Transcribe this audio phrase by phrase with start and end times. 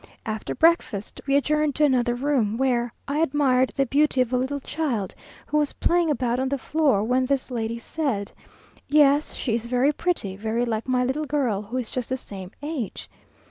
[0.25, 4.59] After breakfast we adjourned to another room, where I admired the beauty of a little
[4.59, 5.13] child
[5.45, 8.31] who was playing about on the floor, when this lady said,
[8.87, 12.49] "Yes, she is very pretty very like my little girl, who is just the same
[12.63, 13.07] age."